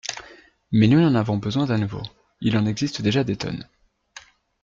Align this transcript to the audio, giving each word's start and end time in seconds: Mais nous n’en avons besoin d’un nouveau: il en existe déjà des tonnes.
Mais 0.71 0.87
nous 0.87 0.99
n’en 0.99 1.13
avons 1.13 1.37
besoin 1.37 1.67
d’un 1.67 1.77
nouveau: 1.77 2.01
il 2.39 2.57
en 2.57 2.65
existe 2.65 3.03
déjà 3.03 3.23
des 3.23 3.37
tonnes. 3.37 3.69